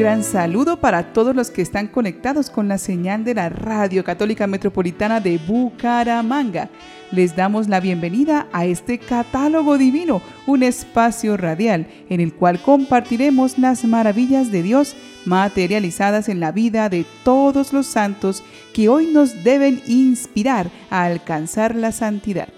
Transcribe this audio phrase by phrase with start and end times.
[0.00, 4.46] gran saludo para todos los que están conectados con la señal de la Radio Católica
[4.46, 6.70] Metropolitana de Bucaramanga.
[7.12, 13.58] Les damos la bienvenida a este catálogo divino, un espacio radial en el cual compartiremos
[13.58, 19.44] las maravillas de Dios materializadas en la vida de todos los santos que hoy nos
[19.44, 22.48] deben inspirar a alcanzar la santidad.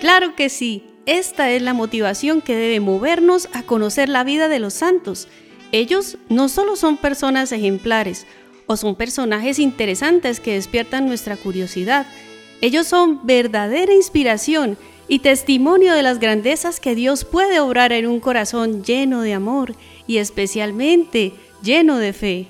[0.00, 4.60] Claro que sí, esta es la motivación que debe movernos a conocer la vida de
[4.60, 5.26] los santos
[5.74, 8.26] ellos no solo son personas ejemplares
[8.66, 12.06] o son personajes interesantes que despiertan nuestra curiosidad,
[12.60, 14.78] ellos son verdadera inspiración
[15.08, 19.74] y testimonio de las grandezas que Dios puede obrar en un corazón lleno de amor
[20.06, 22.46] y especialmente lleno de fe.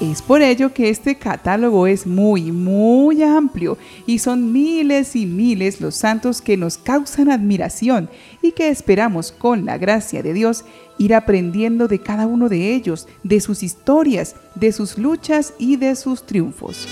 [0.00, 5.80] Es por ello que este catálogo es muy, muy amplio y son miles y miles
[5.80, 8.10] los santos que nos causan admiración
[8.42, 10.64] y que esperamos con la gracia de Dios
[10.98, 15.94] ir aprendiendo de cada uno de ellos, de sus historias, de sus luchas y de
[15.94, 16.88] sus triunfos.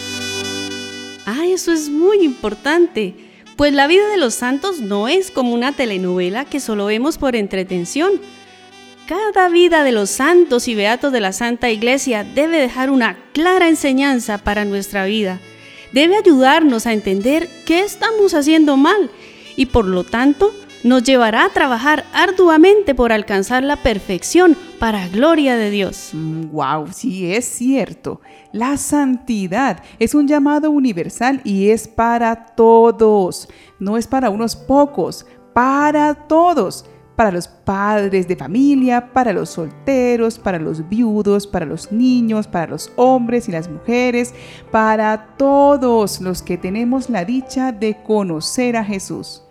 [1.27, 3.15] Ah, eso es muy importante,
[3.57, 7.37] pues la vida de los santos no es como una telenovela que solo vemos por
[7.37, 8.13] entretención.
[9.11, 13.67] Cada vida de los santos y beatos de la Santa Iglesia debe dejar una clara
[13.67, 15.41] enseñanza para nuestra vida.
[15.93, 19.11] Debe ayudarnos a entender qué estamos haciendo mal
[19.57, 20.53] y por lo tanto
[20.85, 26.11] nos llevará a trabajar arduamente por alcanzar la perfección para gloria de Dios.
[26.13, 28.21] Wow, mm, sí es cierto.
[28.53, 33.49] La santidad es un llamado universal y es para todos.
[33.81, 36.85] No es para unos pocos, para todos.
[37.21, 42.67] Para los padres de familia, para los solteros, para los viudos, para los niños, para
[42.67, 44.33] los hombres y las mujeres,
[44.71, 49.43] para todos los que tenemos la dicha de conocer a Jesús.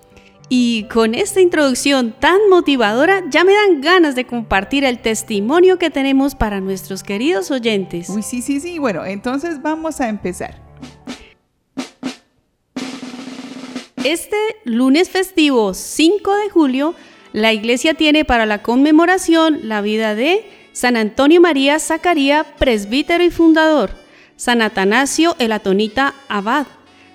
[0.50, 5.92] Y con esta introducción tan motivadora ya me dan ganas de compartir el testimonio que
[5.92, 8.10] tenemos para nuestros queridos oyentes.
[8.10, 8.80] Uy, sí, sí, sí.
[8.80, 10.60] Bueno, entonces vamos a empezar.
[14.04, 16.95] Este lunes festivo 5 de julio,
[17.34, 23.30] la iglesia tiene para la conmemoración la vida de San Antonio María Zacaría, presbítero y
[23.30, 23.92] fundador,
[24.36, 26.67] San Atanasio el Atonita Abad,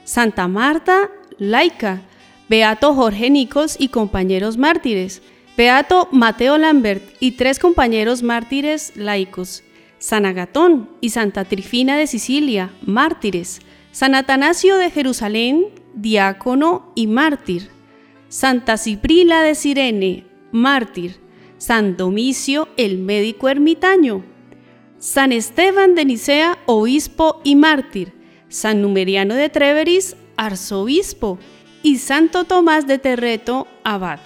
[0.04, 2.02] Santa Marta laica,
[2.48, 5.22] Beato Jorge Nichols y compañeros mártires,
[5.56, 9.62] Beato Mateo Lambert y tres compañeros mártires laicos,
[9.98, 13.60] San Agatón y Santa Trifina de Sicilia, mártires,
[13.92, 17.70] San Atanasio de Jerusalén, diácono y mártir,
[18.34, 21.20] Santa Ciprila de Sirene, mártir,
[21.56, 24.24] San Domicio el médico ermitaño,
[24.98, 28.12] San Esteban de Nicea, obispo y mártir,
[28.48, 31.38] San Numeriano de Treveris, arzobispo,
[31.84, 34.18] y Santo Tomás de Terreto, abad.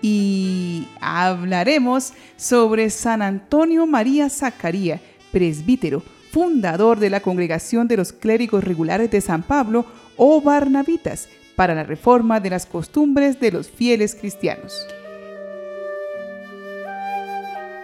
[0.00, 5.00] Y hablaremos sobre San Antonio María Zacaría,
[5.32, 11.74] presbítero, fundador de la Congregación de los Clérigos Regulares de San Pablo o Barnabitas, para
[11.74, 14.86] la reforma de las costumbres de los fieles cristianos.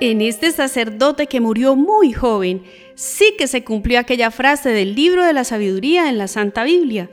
[0.00, 2.62] En este sacerdote que murió muy joven,
[2.94, 7.10] sí que se cumplió aquella frase del libro de la sabiduría en la Santa Biblia.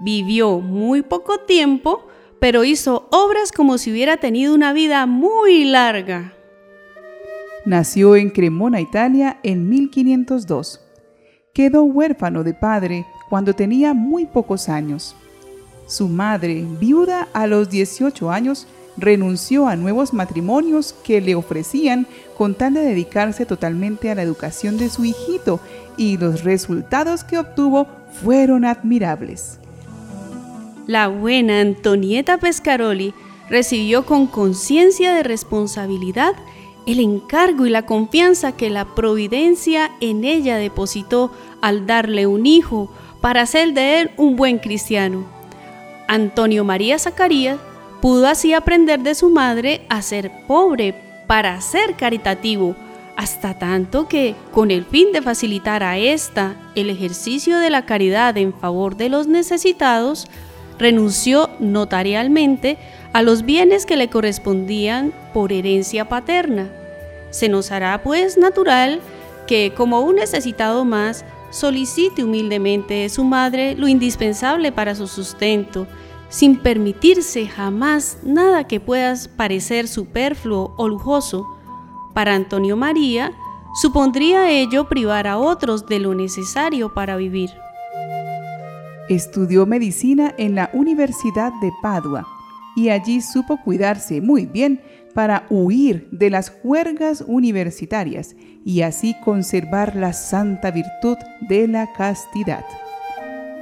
[0.00, 2.08] Vivió muy poco tiempo,
[2.40, 6.32] pero hizo obras como si hubiera tenido una vida muy larga.
[7.66, 10.80] Nació en Cremona, Italia, en 1502.
[11.52, 15.14] Quedó huérfano de padre cuando tenía muy pocos años.
[15.86, 22.06] Su madre, viuda a los 18 años, renunció a nuevos matrimonios que le ofrecían
[22.38, 25.60] con tal de dedicarse totalmente a la educación de su hijito
[25.96, 27.86] y los resultados que obtuvo
[28.22, 29.58] fueron admirables.
[30.86, 33.14] La buena Antonieta Pescaroli
[33.48, 36.34] recibió con conciencia de responsabilidad
[36.86, 42.90] el encargo y la confianza que la providencia en ella depositó al darle un hijo
[43.20, 45.33] para hacer de él un buen cristiano.
[46.08, 47.58] Antonio María Zacarías
[48.00, 50.94] pudo así aprender de su madre a ser pobre
[51.26, 52.76] para ser caritativo,
[53.16, 58.36] hasta tanto que, con el fin de facilitar a ésta el ejercicio de la caridad
[58.36, 60.26] en favor de los necesitados,
[60.78, 62.76] renunció notarialmente
[63.12, 66.68] a los bienes que le correspondían por herencia paterna.
[67.30, 69.00] Se nos hará pues natural
[69.46, 71.24] que como un necesitado más
[71.54, 75.86] solicite humildemente de su madre lo indispensable para su sustento,
[76.28, 81.46] sin permitirse jamás nada que pueda parecer superfluo o lujoso.
[82.12, 83.30] Para Antonio María,
[83.80, 87.50] supondría ello privar a otros de lo necesario para vivir.
[89.08, 92.26] Estudió medicina en la Universidad de Padua
[92.74, 94.80] y allí supo cuidarse muy bien
[95.14, 98.34] para huir de las juergas universitarias
[98.64, 101.16] y así conservar la santa virtud
[101.48, 102.64] de la castidad.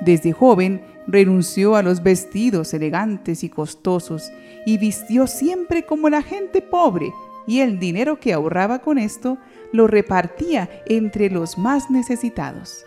[0.01, 4.31] Desde joven renunció a los vestidos elegantes y costosos
[4.67, 7.13] y vistió siempre como la gente pobre
[7.47, 9.39] y el dinero que ahorraba con esto
[9.73, 12.85] lo repartía entre los más necesitados.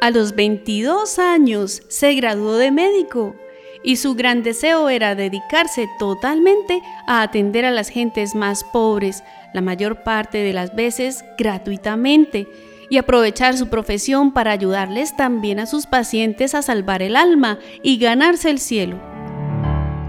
[0.00, 3.34] A los 22 años se graduó de médico
[3.82, 9.60] y su gran deseo era dedicarse totalmente a atender a las gentes más pobres, la
[9.60, 12.48] mayor parte de las veces gratuitamente,
[12.88, 17.98] y aprovechar su profesión para ayudarles también a sus pacientes a salvar el alma y
[17.98, 19.00] ganarse el cielo.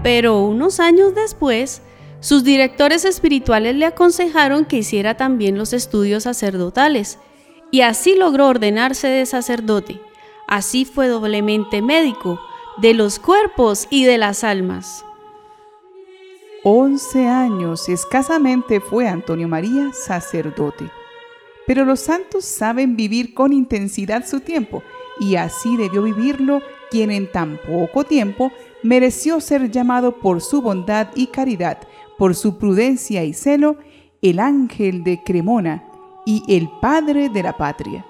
[0.02, 1.82] Pero unos años después,
[2.20, 7.18] sus directores espirituales le aconsejaron que hiciera también los estudios sacerdotales,
[7.70, 10.00] y así logró ordenarse de sacerdote.
[10.46, 12.40] Así fue doblemente médico,
[12.80, 15.04] de los cuerpos y de las almas.
[16.62, 20.88] Once años escasamente fue Antonio María sacerdote.
[21.66, 24.82] Pero los santos saben vivir con intensidad su tiempo,
[25.18, 28.52] y así debió vivirlo quien en tan poco tiempo
[28.84, 31.78] mereció ser llamado por su bondad y caridad,
[32.16, 33.76] por su prudencia y celo,
[34.22, 35.84] el ángel de Cremona
[36.24, 38.06] y el padre de la patria.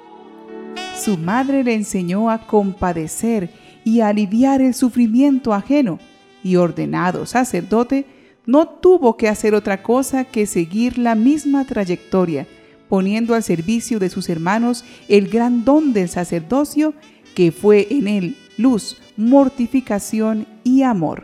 [0.94, 3.50] Su madre le enseñó a compadecer
[3.88, 5.98] y aliviar el sufrimiento ajeno,
[6.44, 8.04] y ordenado sacerdote,
[8.44, 12.46] no tuvo que hacer otra cosa que seguir la misma trayectoria,
[12.90, 16.92] poniendo al servicio de sus hermanos el gran don del sacerdocio,
[17.34, 21.22] que fue en él luz, mortificación y amor.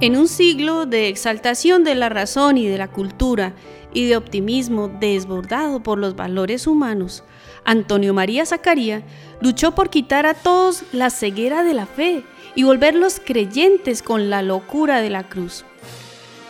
[0.00, 3.54] En un siglo de exaltación de la razón y de la cultura
[3.92, 7.22] y de optimismo desbordado por los valores humanos,
[7.64, 9.02] Antonio María Zacaría
[9.40, 14.42] luchó por quitar a todos la ceguera de la fe y volverlos creyentes con la
[14.42, 15.64] locura de la cruz.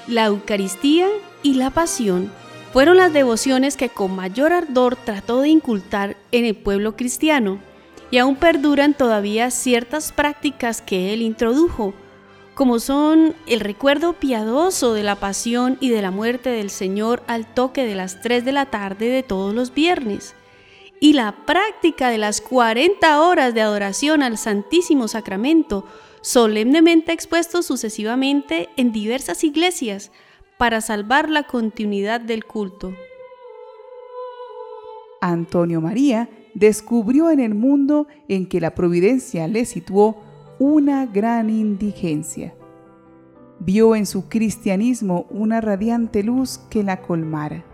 [0.07, 1.09] La Eucaristía
[1.43, 2.33] y la Pasión
[2.73, 7.59] fueron las devociones que con mayor ardor trató de incultar en el pueblo cristiano
[8.11, 11.95] y aún perduran todavía ciertas prácticas que él introdujo,
[12.55, 17.47] como son el recuerdo piadoso de la pasión y de la muerte del Señor al
[17.47, 20.35] toque de las 3 de la tarde de todos los viernes,
[21.01, 25.87] y la práctica de las 40 horas de adoración al Santísimo Sacramento,
[26.21, 30.13] solemnemente expuestos sucesivamente en diversas iglesias
[30.59, 32.95] para salvar la continuidad del culto.
[35.23, 40.23] Antonio María descubrió en el mundo en que la providencia le situó
[40.59, 42.55] una gran indigencia.
[43.59, 47.65] Vio en su cristianismo una radiante luz que la colmara.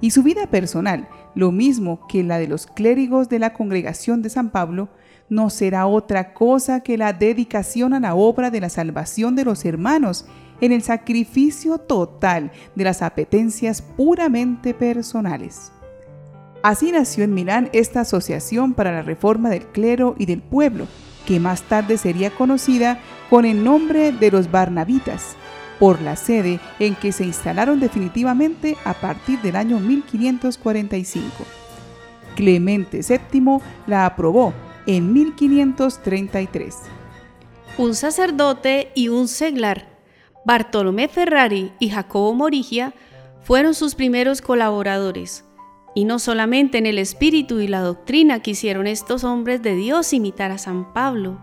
[0.00, 4.30] Y su vida personal, lo mismo que la de los clérigos de la congregación de
[4.30, 4.88] San Pablo,
[5.28, 9.64] no será otra cosa que la dedicación a la obra de la salvación de los
[9.64, 10.26] hermanos
[10.60, 15.72] en el sacrificio total de las apetencias puramente personales.
[16.62, 20.86] Así nació en Milán esta asociación para la reforma del clero y del pueblo,
[21.26, 23.00] que más tarde sería conocida
[23.30, 25.36] con el nombre de los Barnabitas,
[25.80, 31.28] por la sede en que se instalaron definitivamente a partir del año 1545.
[32.36, 34.52] Clemente VII la aprobó
[34.86, 36.76] en 1533.
[37.78, 39.88] Un sacerdote y un seglar,
[40.44, 42.94] Bartolomé Ferrari y Jacobo Morigia,
[43.42, 45.44] fueron sus primeros colaboradores
[45.94, 50.50] y no solamente en el espíritu y la doctrina quisieron estos hombres de Dios imitar
[50.50, 51.38] a San Pablo.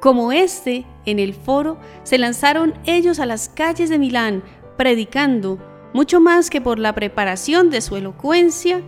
[0.00, 4.42] Como éste, en el foro, se lanzaron ellos a las calles de Milán,
[4.76, 5.58] predicando,
[5.94, 8.82] mucho más que por la preparación de su elocuencia,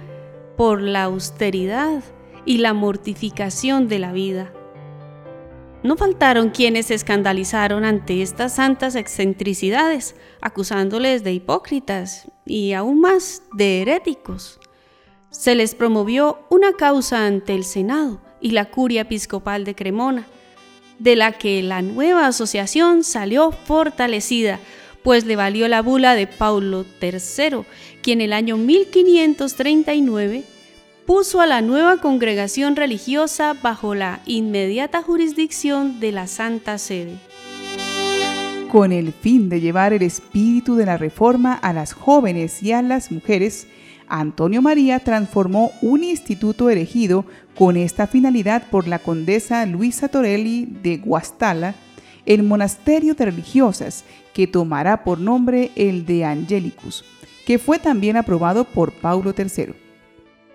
[0.56, 2.02] por la austeridad
[2.44, 4.52] y la mortificación de la vida.
[5.82, 13.42] No faltaron quienes se escandalizaron ante estas santas excentricidades, acusándoles de hipócritas y aún más
[13.54, 14.60] de heréticos
[15.30, 20.26] se les promovió una causa ante el Senado y la curia episcopal de Cremona,
[21.00, 24.60] de la que la nueva asociación salió fortalecida,
[25.02, 27.62] pues le valió la bula de Paulo III,
[28.02, 30.44] quien en el año 1539
[31.06, 37.16] puso a la nueva congregación religiosa bajo la inmediata jurisdicción de la Santa Sede.
[38.70, 42.82] Con el fin de llevar el espíritu de la reforma a las jóvenes y a
[42.82, 43.66] las mujeres,
[44.10, 47.24] Antonio María transformó un instituto erigido
[47.56, 51.74] con esta finalidad por la condesa Luisa Torelli de Guastalla
[52.26, 57.04] el monasterio de religiosas que tomará por nombre el de Angelicus,
[57.46, 59.74] que fue también aprobado por Paulo III.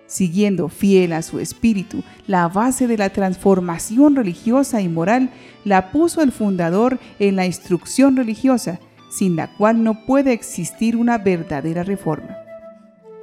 [0.06, 5.30] Siguiendo fiel a su espíritu, la base de la transformación religiosa y moral
[5.64, 8.78] la puso el fundador en la instrucción religiosa,
[9.10, 12.45] sin la cual no puede existir una verdadera reforma.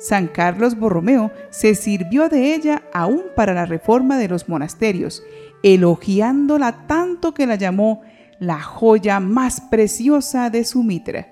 [0.03, 5.23] San Carlos Borromeo se sirvió de ella aún para la reforma de los monasterios,
[5.63, 8.01] elogiándola tanto que la llamó
[8.37, 11.29] la joya más preciosa de su mitra.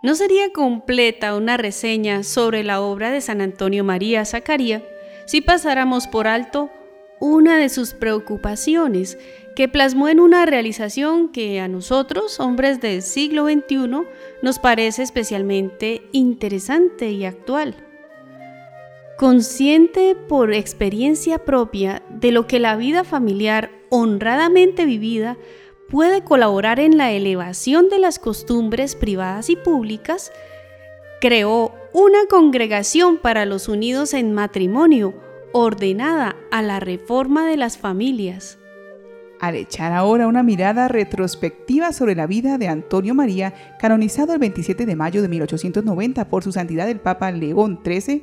[0.00, 4.84] No sería completa una reseña sobre la obra de San Antonio María Zacaría
[5.26, 6.70] si pasáramos por alto
[7.18, 9.18] una de sus preocupaciones
[9.56, 14.02] que plasmó en una realización que a nosotros, hombres del siglo XXI,
[14.42, 17.74] nos parece especialmente interesante y actual.
[19.16, 25.38] Consciente por experiencia propia de lo que la vida familiar honradamente vivida
[25.88, 30.32] puede colaborar en la elevación de las costumbres privadas y públicas,
[31.18, 35.14] creó una congregación para los unidos en matrimonio
[35.52, 38.58] ordenada a la reforma de las familias.
[39.40, 44.86] Al echar ahora una mirada retrospectiva sobre la vida de Antonio María, canonizado el 27
[44.86, 48.22] de mayo de 1890 por su santidad el Papa León XIII,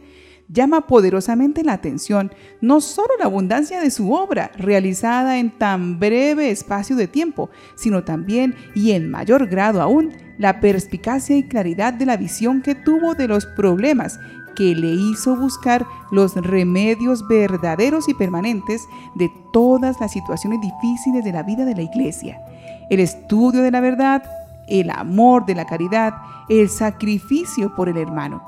[0.49, 6.49] llama poderosamente la atención no solo la abundancia de su obra realizada en tan breve
[6.49, 12.05] espacio de tiempo, sino también y en mayor grado aún la perspicacia y claridad de
[12.05, 14.19] la visión que tuvo de los problemas
[14.55, 21.31] que le hizo buscar los remedios verdaderos y permanentes de todas las situaciones difíciles de
[21.31, 22.41] la vida de la iglesia.
[22.89, 24.23] El estudio de la verdad,
[24.67, 26.13] el amor de la caridad,
[26.49, 28.43] el sacrificio por el hermano.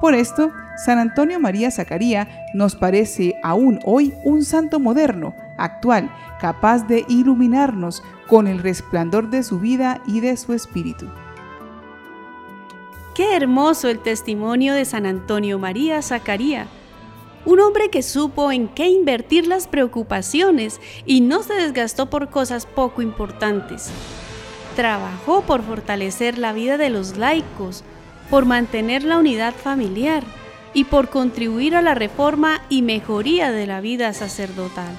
[0.00, 0.50] Por esto,
[0.84, 6.10] San Antonio María Zacaría nos parece aún hoy un santo moderno, actual,
[6.40, 11.06] capaz de iluminarnos con el resplandor de su vida y de su espíritu.
[13.14, 16.66] Qué hermoso el testimonio de San Antonio María Zacaría,
[17.44, 22.66] un hombre que supo en qué invertir las preocupaciones y no se desgastó por cosas
[22.66, 23.90] poco importantes.
[24.74, 27.84] Trabajó por fortalecer la vida de los laicos,
[28.30, 30.24] por mantener la unidad familiar
[30.72, 34.92] y por contribuir a la reforma y mejoría de la vida sacerdotal.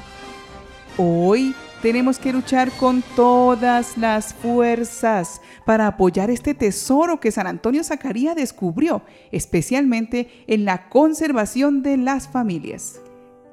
[0.98, 1.54] Hoy
[1.86, 8.36] tenemos que luchar con todas las fuerzas para apoyar este tesoro que San Antonio Zacarías
[8.36, 13.00] descubrió, especialmente en la conservación de las familias.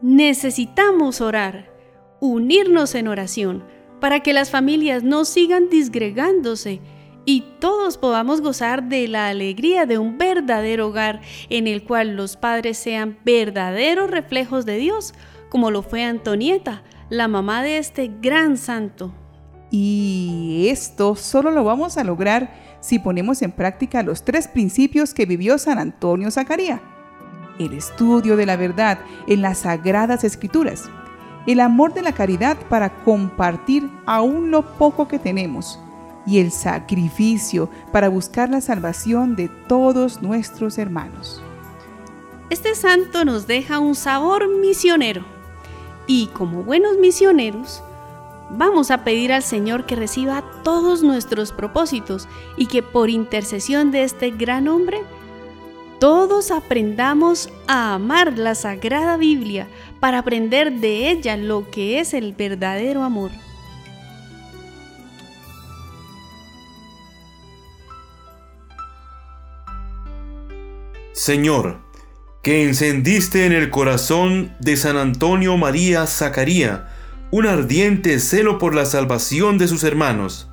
[0.00, 1.74] Necesitamos orar,
[2.20, 3.64] unirnos en oración,
[4.00, 6.80] para que las familias no sigan disgregándose
[7.26, 11.20] y todos podamos gozar de la alegría de un verdadero hogar
[11.50, 15.12] en el cual los padres sean verdaderos reflejos de Dios,
[15.50, 16.82] como lo fue Antonieta,
[17.12, 19.12] la mamá de este gran santo.
[19.70, 25.26] Y esto solo lo vamos a lograr si ponemos en práctica los tres principios que
[25.26, 26.80] vivió San Antonio Zacarías.
[27.58, 30.88] El estudio de la verdad en las sagradas escrituras.
[31.46, 35.78] El amor de la caridad para compartir aún lo poco que tenemos.
[36.24, 41.42] Y el sacrificio para buscar la salvación de todos nuestros hermanos.
[42.48, 45.41] Este santo nos deja un sabor misionero
[46.06, 47.82] y como buenos misioneros,
[48.50, 54.04] vamos a pedir al Señor que reciba todos nuestros propósitos y que por intercesión de
[54.04, 55.02] este gran hombre,
[55.98, 59.68] todos aprendamos a amar la Sagrada Biblia
[60.00, 63.30] para aprender de ella lo que es el verdadero amor.
[71.12, 71.78] Señor,
[72.42, 76.88] que encendiste en el corazón de San Antonio María Zacaría
[77.30, 80.50] un ardiente celo por la salvación de sus hermanos.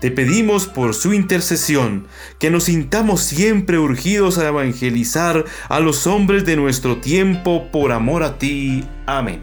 [0.00, 2.06] Te pedimos por su intercesión
[2.38, 8.22] que nos sintamos siempre urgidos a evangelizar a los hombres de nuestro tiempo por amor
[8.22, 8.84] a ti.
[9.04, 9.42] Amén.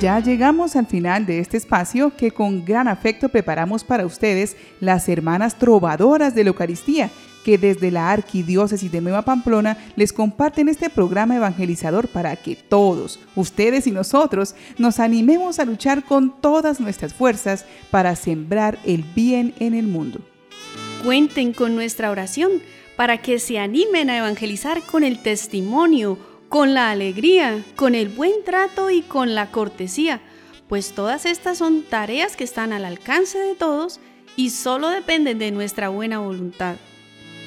[0.00, 5.08] Ya llegamos al final de este espacio que con gran afecto preparamos para ustedes las
[5.08, 7.10] hermanas trovadoras de la Eucaristía
[7.48, 13.20] que desde la Arquidiócesis de Nueva Pamplona les comparten este programa evangelizador para que todos,
[13.36, 19.54] ustedes y nosotros, nos animemos a luchar con todas nuestras fuerzas para sembrar el bien
[19.60, 20.20] en el mundo.
[21.02, 22.50] Cuenten con nuestra oración
[22.96, 26.18] para que se animen a evangelizar con el testimonio,
[26.50, 30.20] con la alegría, con el buen trato y con la cortesía,
[30.68, 34.00] pues todas estas son tareas que están al alcance de todos
[34.36, 36.76] y solo dependen de nuestra buena voluntad.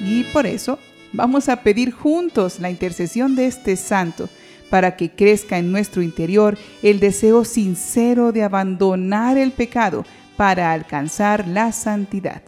[0.03, 0.79] Y por eso
[1.13, 4.29] vamos a pedir juntos la intercesión de este santo
[4.70, 10.05] para que crezca en nuestro interior el deseo sincero de abandonar el pecado
[10.38, 12.41] para alcanzar la santidad.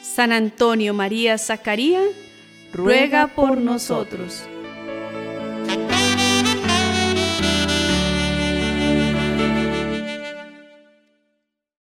[0.00, 2.00] San Antonio María Zacaría,
[2.72, 4.44] ruega por nosotros.